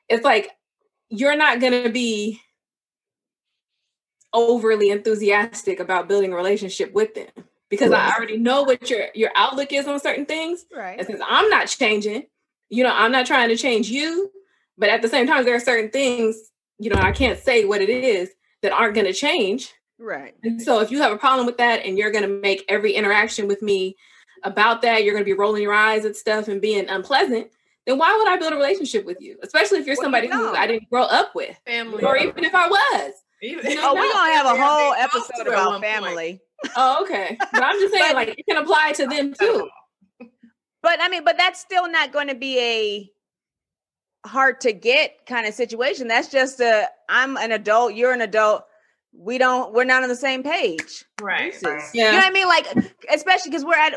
[0.08, 0.52] it's like
[1.10, 2.42] you're not going to be
[4.38, 7.28] overly enthusiastic about building a relationship with them
[7.70, 8.14] because right.
[8.14, 10.66] I already know what your your outlook is on certain things.
[10.74, 10.98] Right.
[10.98, 12.28] And since I'm not changing,
[12.70, 14.32] you know, I'm not trying to change you,
[14.78, 16.38] but at the same time, there are certain things,
[16.80, 18.30] you know, I can't say what it is
[18.62, 19.74] that aren't going to change.
[20.00, 20.36] Right.
[20.44, 22.94] And so if you have a problem with that and you're going to make every
[22.94, 23.96] interaction with me
[24.44, 27.48] about that, you're going to be rolling your eyes at stuff and being unpleasant,
[27.88, 29.38] then why would I build a relationship with you?
[29.42, 31.58] Especially if you're somebody who I didn't grow up with.
[31.66, 32.04] Family.
[32.04, 33.14] Or even if I was.
[33.42, 36.42] Even, oh, we're gonna have a whole episode about family.
[36.76, 37.38] Oh, okay.
[37.52, 39.70] But I'm just saying, but, like, it can apply to them too.
[40.82, 43.12] But I mean, but that's still not going to be a
[44.28, 46.08] hard to get kind of situation.
[46.08, 48.64] That's just a I'm an adult, you're an adult.
[49.14, 51.06] We don't we're not on the same page.
[51.22, 51.54] Right.
[51.62, 51.82] Yeah.
[51.94, 52.48] You know what I mean?
[52.48, 52.68] Like
[53.14, 53.94] especially because we're at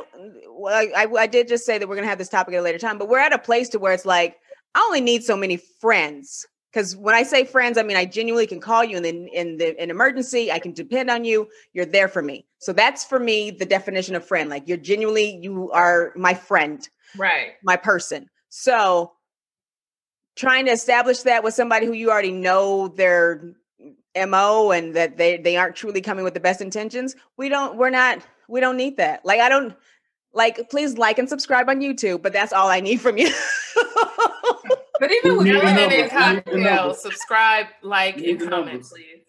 [0.48, 2.78] well, I, I did just say that we're gonna have this topic at a later
[2.78, 4.36] time, but we're at a place to where it's like,
[4.74, 6.46] I only need so many friends.
[6.72, 9.56] Because when I say friends, I mean I genuinely can call you in the in
[9.56, 10.52] the in emergency.
[10.52, 11.48] I can depend on you.
[11.72, 12.46] You're there for me.
[12.58, 14.48] So that's for me the definition of friend.
[14.48, 17.52] Like you're genuinely you are my friend, right?
[17.64, 18.28] My person.
[18.50, 19.12] So
[20.36, 23.54] trying to establish that with somebody who you already know their
[24.26, 27.90] mo and that they they aren't truly coming with the best intentions we don't we're
[27.90, 29.74] not we don't need that like i don't
[30.32, 33.30] like please like and subscribe on youtube but that's all i need from you
[35.00, 39.24] but even with women in cocktail subscribe like and comment please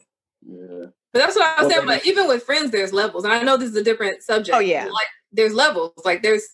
[0.46, 1.86] yeah but that's what I was saying.
[1.86, 4.56] But even with friends, there's levels, and I know this is a different subject.
[4.56, 5.92] Oh yeah, like there's levels.
[6.06, 6.48] Like there's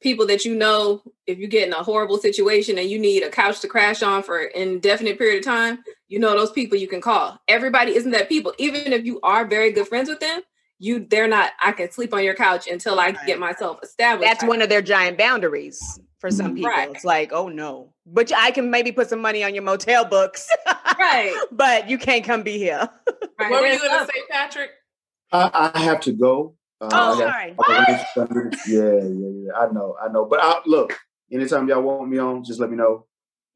[0.00, 3.30] people that you know if you get in a horrible situation and you need a
[3.30, 6.86] couch to crash on for an indefinite period of time you know those people you
[6.86, 10.42] can call everybody isn't that people even if you are very good friends with them
[10.78, 14.44] you they're not i can sleep on your couch until i get myself established that's
[14.44, 16.90] one of their giant boundaries for some people right.
[16.90, 20.48] it's like oh no but i can maybe put some money on your motel books
[20.98, 22.78] right but you can't come be here
[23.38, 23.50] right.
[23.50, 24.70] what were you gonna say patrick
[25.32, 27.54] I, I have to go uh, oh, sorry.
[28.66, 29.52] Yeah, yeah, yeah.
[29.56, 30.26] I know, I know.
[30.26, 30.92] But I, look,
[31.32, 33.06] anytime y'all want me on, just let me know.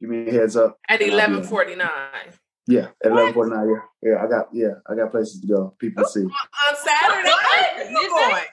[0.00, 0.78] Give me a heads up.
[0.88, 2.32] At eleven forty nine.
[2.66, 3.68] Yeah, at eleven forty nine.
[3.68, 4.24] Yeah, yeah.
[4.24, 5.74] I got yeah, I got places to go.
[5.78, 6.20] People to see.
[6.20, 8.44] On Saturday, you going?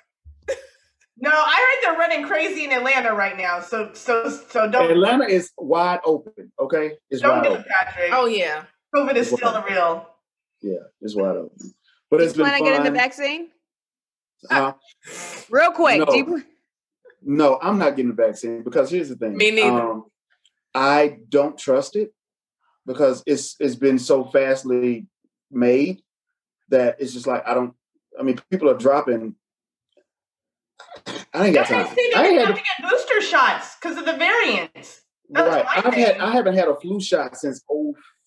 [1.20, 3.60] No, I heard they're running crazy in Atlanta right now.
[3.60, 4.92] So so so don't.
[4.92, 6.52] Atlanta is wide open.
[6.60, 7.66] Okay, it's don't wide do open.
[7.68, 8.12] Patrick.
[8.14, 10.08] Oh yeah, COVID is still the real.
[10.62, 11.74] Yeah, it's wide open.
[12.10, 12.58] But it's been fun.
[12.58, 13.50] to get in the vaccine.
[14.50, 14.74] Uh,
[15.50, 16.08] Real quick.
[16.08, 16.44] No, you...
[17.24, 19.36] no, I'm not getting the vaccine because here's the thing.
[19.36, 19.82] Me neither.
[19.82, 20.06] Um,
[20.74, 22.14] I don't trust it
[22.86, 25.08] because it's it's been so fastly
[25.52, 26.02] made
[26.70, 27.74] that it's just like I don't.
[28.20, 29.36] I mean, people are dropping.
[31.34, 31.88] I ain't got time.
[32.16, 35.02] I ain't had to get booster shots because of the variants.
[35.30, 35.66] That's right.
[35.86, 36.06] I've thing.
[36.06, 37.64] had I haven't had a flu shot since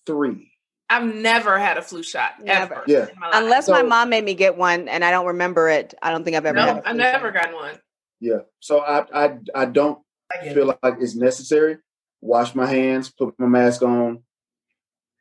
[0.05, 0.51] 03.
[0.89, 2.43] I've never had a flu shot.
[2.43, 2.73] Never.
[2.75, 3.07] Ever, yeah.
[3.33, 5.93] Unless so, my mom made me get one and I don't remember it.
[6.01, 7.75] I don't think I've ever no, I've never gotten one.
[8.19, 8.39] Yeah.
[8.59, 9.99] So I I I don't
[10.31, 10.79] I feel it.
[10.83, 11.77] like it's necessary.
[12.19, 14.23] Wash my hands, put my mask on.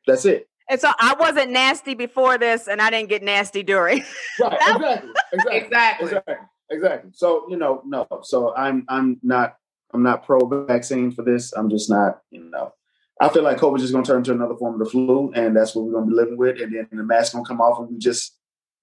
[0.06, 0.48] That's it.
[0.68, 4.04] And so I wasn't nasty before this and I didn't get nasty during.
[4.40, 5.10] right, exactly.
[5.32, 5.56] Exactly.
[5.58, 6.06] exactly.
[6.06, 6.34] Exactly.
[6.70, 7.10] Exactly.
[7.14, 8.06] So, you know, no.
[8.22, 9.56] So I'm I'm not
[9.92, 11.52] I'm not pro vaccine for this.
[11.52, 12.72] I'm just not, you know.
[13.20, 15.54] I feel like COVID is going to turn into another form of the flu, and
[15.54, 16.60] that's what we're going to be living with.
[16.60, 18.36] And then the mask going to come off, and we just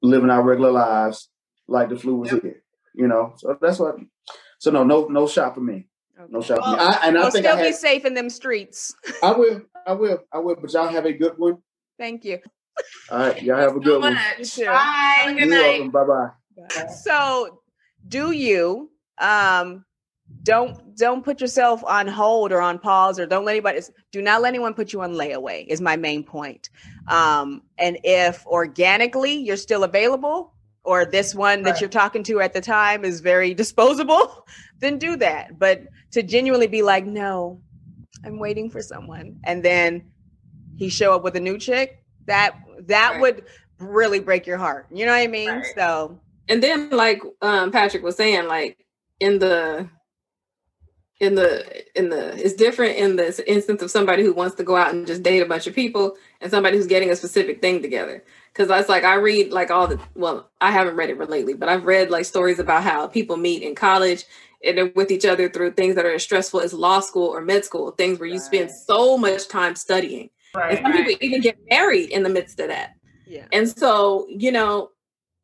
[0.04, 1.30] living our regular lives
[1.68, 2.44] like the flu was yep.
[2.44, 2.64] here.
[2.94, 3.96] You know, so that's what.
[4.60, 5.88] So no, no, no shot for me.
[6.20, 6.32] Okay.
[6.32, 6.84] No shot well, for me.
[6.84, 8.94] I, and I think still I had, be safe in them streets.
[9.24, 9.62] I will.
[9.86, 10.20] I will.
[10.32, 10.56] I will.
[10.56, 11.60] But y'all have a good one.
[11.98, 12.40] Thank you.
[13.10, 14.14] All right, y'all have a good one.
[14.14, 15.36] Bye.
[15.38, 15.92] Good night.
[15.92, 16.88] Bye bye.
[16.88, 17.62] So,
[18.08, 19.84] do you um
[20.44, 23.80] don't don't put yourself on hold or on pause or don't let anybody
[24.12, 26.70] do not let anyone put you on layaway is my main point
[27.08, 31.82] um and if organically you're still available or this one that right.
[31.82, 34.46] you're talking to at the time is very disposable
[34.80, 37.60] then do that but to genuinely be like no
[38.26, 40.04] i'm waiting for someone and then
[40.76, 43.22] he show up with a new chick that that right.
[43.22, 43.44] would
[43.80, 45.66] really break your heart you know what i mean right.
[45.76, 48.86] so and then like um patrick was saying like
[49.20, 49.90] in the
[51.20, 54.76] in the in the it's different in this instance of somebody who wants to go
[54.76, 57.82] out and just date a bunch of people and somebody who's getting a specific thing
[57.82, 61.56] together because that's like i read like all the well i haven't read it lately
[61.56, 64.26] but i've read like stories about how people meet in college
[64.64, 67.42] and they're with each other through things that are as stressful as law school or
[67.42, 68.44] med school things where you right.
[68.44, 71.08] spend so much time studying right, and some right.
[71.08, 72.94] people even get married in the midst of that
[73.26, 74.92] yeah and so you know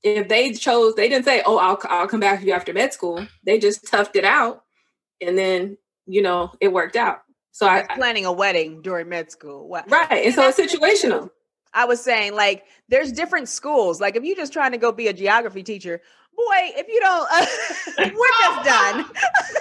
[0.03, 2.93] if they chose they didn't say oh i'll, I'll come back to you after med
[2.93, 4.63] school they just toughed it out
[5.27, 7.21] and then you know it worked out.
[7.51, 9.67] So I, I planning a wedding during med school.
[9.67, 9.83] Wow.
[9.87, 11.29] Right, and so it's situational.
[11.73, 14.01] I was saying like there's different schools.
[14.01, 16.01] Like if you're just trying to go be a geography teacher,
[16.35, 19.05] boy, if you don't, uh, we're just done.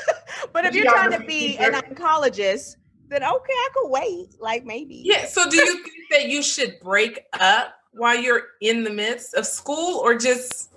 [0.53, 1.71] but if you're trying to be teacher.
[1.71, 2.77] an oncologist,
[3.09, 4.41] then okay, I could wait.
[4.41, 5.03] Like maybe.
[5.05, 5.27] Yeah.
[5.27, 9.47] So do you think that you should break up while you're in the midst of
[9.47, 10.73] school, or just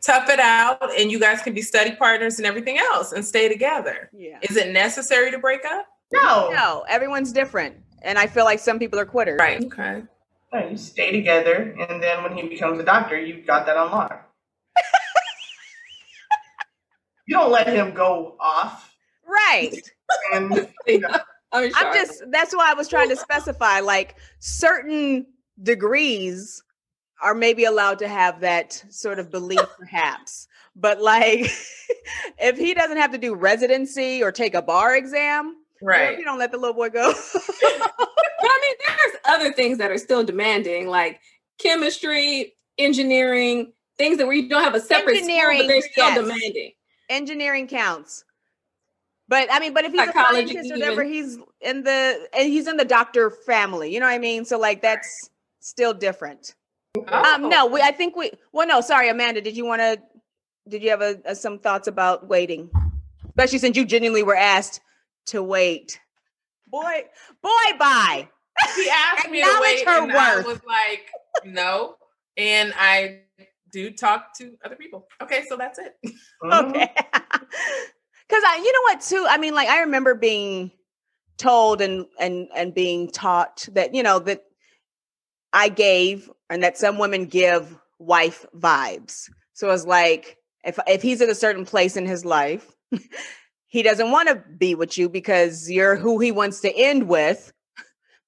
[0.00, 3.48] tough it out and you guys can be study partners and everything else and stay
[3.48, 4.10] together.
[4.12, 4.38] Yeah.
[4.42, 5.86] Is it necessary to break up?
[6.12, 6.50] No.
[6.50, 7.76] No, everyone's different.
[8.02, 9.38] And I feel like some people are quitters.
[9.38, 9.62] Right.
[9.62, 10.02] Okay.
[10.70, 14.26] you stay together and then when he becomes a doctor, you've got that on lock.
[17.26, 18.94] you don't let him go off.
[19.26, 19.76] Right.
[20.32, 21.10] And you know,
[21.52, 25.26] I'm, I'm just that's why I was trying to specify like certain
[25.62, 26.62] degrees
[27.22, 31.40] are maybe allowed to have that sort of belief perhaps but like
[32.38, 36.38] if he doesn't have to do residency or take a bar exam right you don't
[36.38, 37.42] let the little boy go but
[38.42, 41.20] i mean there's other things that are still demanding like
[41.58, 46.20] chemistry engineering things that we don't have a separate engineering school, but they're still yes.
[46.20, 46.72] demanding
[47.08, 48.24] engineering counts
[49.30, 52.48] but I mean, but if he's Psychology a scientist or whatever, he's in the and
[52.48, 53.94] he's in the doctor family.
[53.94, 54.44] You know what I mean?
[54.44, 56.54] So like that's still different.
[56.96, 57.34] Oh.
[57.34, 58.32] Um, no, we, I think we.
[58.52, 59.40] Well, no, sorry, Amanda.
[59.40, 59.98] Did you want to?
[60.68, 62.70] Did you have a, a, some thoughts about waiting,
[63.28, 64.80] especially since you genuinely were asked
[65.26, 66.00] to wait?
[66.66, 67.04] Boy,
[67.42, 68.28] boy, bye.
[68.76, 70.18] He asked me to wait, her and worth.
[70.18, 71.10] I was like,
[71.44, 71.96] no,
[72.36, 73.20] and I
[73.72, 75.06] do talk to other people.
[75.22, 75.94] Okay, so that's it.
[76.44, 76.92] Okay.
[78.30, 79.26] Because I, you know what, too.
[79.28, 80.70] I mean, like I remember being
[81.36, 84.44] told and and and being taught that you know that
[85.52, 89.30] I gave and that some women give wife vibes.
[89.52, 92.74] So it's like if if he's at a certain place in his life,
[93.68, 97.52] he doesn't want to be with you because you're who he wants to end with.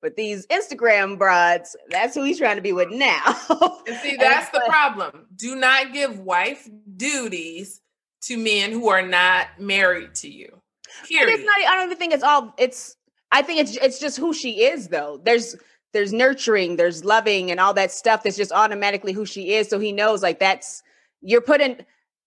[0.00, 3.22] But these Instagram broads, that's who he's trying to be with now.
[3.87, 5.26] and see, that's and the problem.
[5.37, 7.80] Do not give wife duties
[8.22, 10.61] to men who are not married to you.
[11.08, 11.35] Period.
[11.35, 12.96] It's not, I don't even think it's all it's
[13.30, 15.20] I think it's it's just who she is though.
[15.24, 15.56] There's
[15.92, 19.68] there's nurturing, there's loving and all that stuff that's just automatically who she is.
[19.68, 20.83] So he knows like that's
[21.20, 21.85] you're put in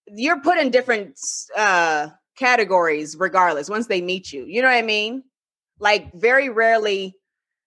[0.07, 1.19] you're put in different
[1.57, 4.45] uh categories regardless once they meet you.
[4.45, 5.23] You know what I mean?
[5.79, 7.15] Like very rarely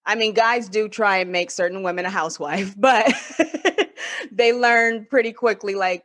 [0.07, 3.13] I mean guys do try and make certain women a housewife, but
[4.33, 6.05] they learn pretty quickly like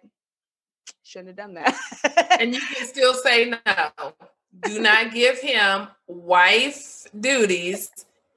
[1.04, 2.38] shouldn't have done that.
[2.40, 4.14] and you can still say no.
[4.62, 7.92] Do not give him wife duties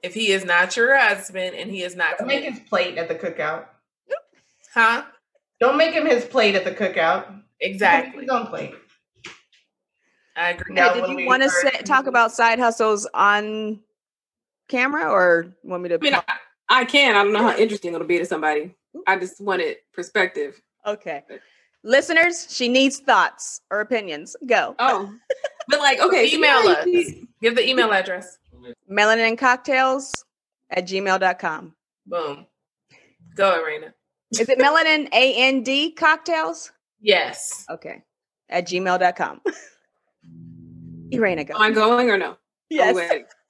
[0.07, 2.17] if he is not your husband and he is not.
[2.17, 3.65] Don't make his plate at the cookout.
[4.73, 5.03] Huh?
[5.59, 7.41] Don't make him his plate at the cookout.
[7.59, 8.21] Exactly.
[8.21, 8.73] His own plate.
[10.35, 10.75] I agree.
[10.75, 13.81] Now, did you want to say, talk about side hustles on
[14.67, 15.95] camera, or want me to?
[15.95, 16.23] I mean, I,
[16.69, 17.15] I can.
[17.15, 18.75] I don't know how interesting it'll be to somebody.
[19.07, 20.61] I just wanted perspective.
[20.85, 21.23] Okay.
[21.83, 24.35] Listeners, she needs thoughts or opinions.
[24.45, 24.75] Go.
[24.77, 25.11] Oh,
[25.69, 26.85] but like, okay, email us.
[27.41, 28.37] Give the email address.
[28.89, 30.25] Melanin and cocktails
[30.69, 31.73] at gmail.com.
[32.05, 32.45] Boom.
[33.35, 33.93] Go, Irena.
[34.31, 36.71] Is it melanin A N D cocktails?
[36.99, 37.65] Yes.
[37.69, 38.03] Okay.
[38.49, 39.41] At gmail.com.
[41.11, 41.55] Irena, go.
[41.55, 42.37] Am I going or no?
[42.69, 42.97] Yes.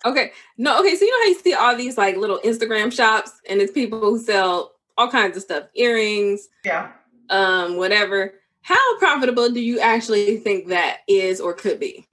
[0.06, 0.32] Oh, okay.
[0.58, 0.96] No, okay.
[0.96, 4.00] So you know how you see all these like little Instagram shops and it's people
[4.00, 6.48] who sell all kinds of stuff, earrings.
[6.64, 6.92] Yeah
[7.30, 8.34] um, whatever.
[8.62, 12.08] How profitable do you actually think that is or could be?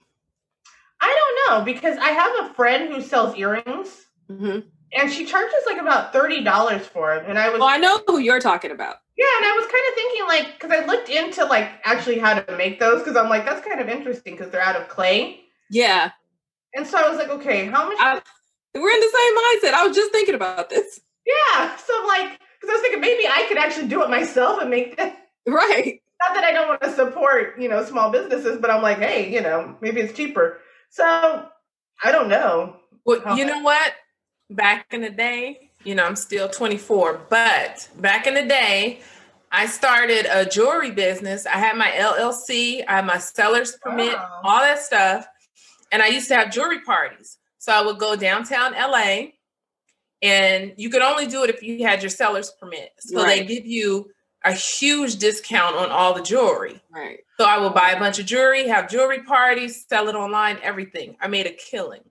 [1.05, 1.13] I
[1.47, 4.59] don't know because I have a friend who sells earrings, mm-hmm.
[4.93, 7.25] and she charges like about thirty dollars for them.
[7.27, 8.95] And I was, oh, I know who you're talking about.
[9.15, 12.39] Yeah, and I was kind of thinking like because I looked into like actually how
[12.39, 15.41] to make those because I'm like that's kind of interesting because they're out of clay.
[15.69, 16.11] Yeah.
[16.73, 17.97] And so I was like, okay, how much?
[17.99, 18.21] I,
[18.73, 19.79] we're in the same mindset.
[19.79, 20.99] I was just thinking about this.
[21.25, 21.75] Yeah.
[21.77, 24.97] So like because I was thinking maybe I could actually do it myself and make
[24.97, 25.21] that.
[25.47, 26.01] Right.
[26.23, 29.31] Not that I don't want to support, you know, small businesses, but I'm like, hey,
[29.31, 30.59] you know, maybe it's cheaper.
[30.95, 31.45] So
[32.05, 32.77] I don't know.
[33.05, 33.91] Well, you know what?
[34.49, 39.01] Back in the day, you know, I'm still 24, but back in the day,
[39.51, 41.45] I started a jewelry business.
[41.45, 44.39] I had my LLC, I had my seller's permit, oh.
[44.45, 45.27] all that stuff.
[45.91, 47.39] And I used to have jewelry parties.
[47.57, 49.31] So I would go downtown LA
[50.21, 52.91] and you could only do it if you had your seller's permit.
[52.99, 53.45] So right.
[53.45, 54.11] they give you
[54.45, 56.79] a huge discount on all the jewelry.
[56.89, 57.19] Right.
[57.37, 61.17] So I would buy a bunch of jewelry, have jewelry parties, sell it online, everything.
[61.19, 62.03] I made a killing.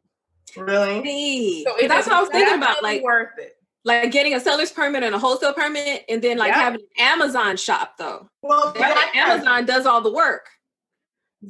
[0.56, 1.64] Really?
[1.64, 2.82] So that's what I was thinking about.
[2.82, 3.56] Like worth it.
[3.84, 7.56] Like getting a seller's permit and a wholesale permit, and then like having an Amazon
[7.56, 8.28] shop though.
[8.42, 8.74] Well,
[9.14, 10.48] Amazon does all the work.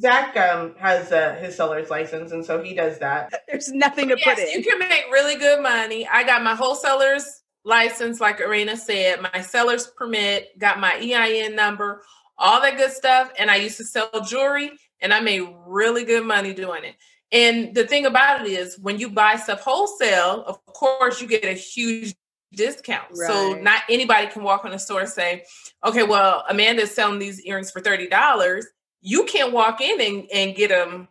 [0.01, 3.33] Zach um, has uh, his seller's license, and so he does that.
[3.49, 4.51] There's nothing to yes, put in.
[4.51, 6.09] You can make really good money.
[6.09, 12.03] I got my wholesaler's license, like Irena said, my seller's permit, got my EIN number,
[12.39, 13.33] all that good stuff.
[13.39, 16.97] And I used to sell jewelry, and I made really good money doing it.
[17.33, 21.45] And the thing about it is, when you buy stuff wholesale, of course, you get
[21.45, 22.15] a huge
[22.53, 23.09] discount.
[23.17, 23.29] Right.
[23.29, 25.45] So not anybody can walk on the store and say,
[25.85, 28.63] okay, well, Amanda's selling these earrings for $30
[29.05, 31.07] you can't walk in and, and get them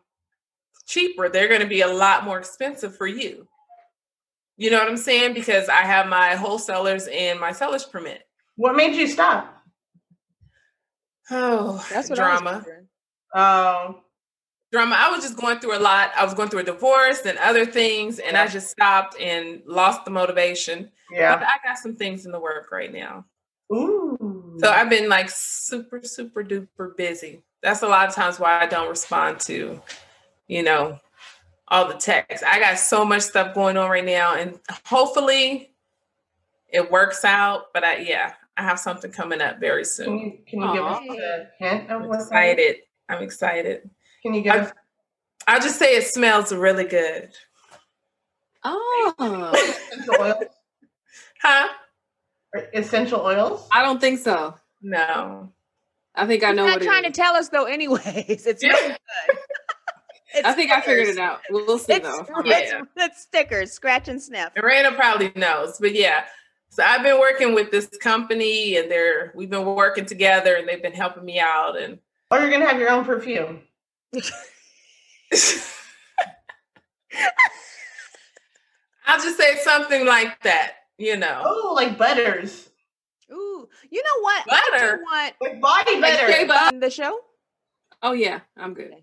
[0.88, 1.30] cheaper.
[1.30, 3.48] They're going to be a lot more expensive for you.
[4.58, 5.34] You know what I'm saying?
[5.34, 8.22] Because I have my wholesalers and my seller's permit.
[8.56, 9.64] What made you stop?
[11.32, 12.64] Oh, that's what drama.
[13.34, 14.02] Oh,
[14.72, 14.96] drama.
[14.98, 16.12] I was just going through a lot.
[16.16, 18.44] I was going through a divorce and other things, and yeah.
[18.44, 20.92] I just stopped and lost the motivation.
[21.12, 21.36] Yeah.
[21.36, 23.26] But I got some things in the work right now.
[23.74, 24.58] Ooh.
[24.60, 27.44] So I've been like super, super duper busy.
[27.64, 29.82] That's a lot of times why I don't respond to,
[30.48, 31.00] you know,
[31.74, 32.44] all the texts.
[32.48, 35.72] I got so much stuff going on right now, and hopefully
[36.72, 37.74] it works out.
[37.74, 40.06] But I, yeah, I have something coming up very soon.
[40.06, 42.78] Can you, can you give us a hint of what's excited?
[43.10, 43.90] I'm excited.
[44.22, 44.72] Can you give us?
[45.48, 47.32] I'll just say it smells really good.
[48.64, 49.14] Oh,
[49.90, 50.44] essential oils?
[51.42, 51.68] Huh?
[52.74, 53.68] Essential oils?
[53.72, 54.56] I don't think so.
[54.82, 55.52] No.
[56.16, 56.66] I think I know.
[56.66, 57.66] You're not trying to tell us though.
[57.66, 58.04] Anyways,
[58.46, 58.72] it's yeah.
[59.28, 59.33] good.
[60.34, 60.84] It's I think stickers.
[60.84, 61.42] I figured it out.
[61.50, 62.26] We'll see it's, though.
[62.44, 62.58] Yeah.
[62.58, 64.54] It's, it's stickers, scratch and sniff.
[64.56, 66.26] Raina probably knows, but yeah.
[66.70, 70.82] So I've been working with this company, and they're we've been working together, and they've
[70.82, 71.80] been helping me out.
[71.80, 72.00] And
[72.32, 73.62] oh, you're gonna have your own perfume.
[79.06, 81.44] I'll just say something like that, you know.
[81.46, 82.70] Oh, like butters.
[83.32, 84.46] Ooh, you know what?
[84.48, 85.00] Butter.
[85.04, 85.36] What?
[85.42, 86.48] Like body butter.
[86.48, 87.20] Like the show.
[88.02, 88.96] Oh yeah, I'm good.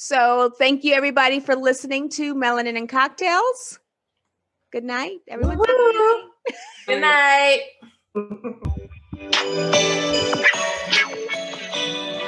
[0.00, 3.80] So thank you everybody for listening to Melanin and Cocktails.
[4.70, 5.58] Good night, everyone.
[6.86, 7.62] Good night.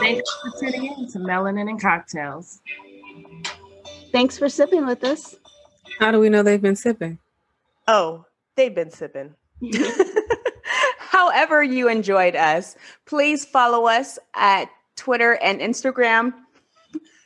[0.01, 2.61] Thanks for tuning in to Melanin and Cocktails.
[4.11, 5.37] Thanks for sipping with us.
[6.01, 7.21] How do we know they've been sipping?
[7.87, 8.25] Oh,
[8.57, 9.37] they've been sipping.
[10.99, 12.75] However, you enjoyed us,
[13.07, 16.33] please follow us at Twitter and Instagram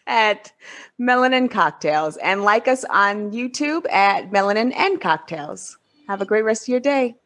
[0.07, 0.53] at
[1.01, 5.79] Melanin Cocktails and like us on YouTube at Melanin and Cocktails.
[6.09, 7.17] Have a great rest of your day.